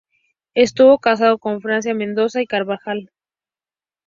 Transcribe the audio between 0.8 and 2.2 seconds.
casado con Francisca de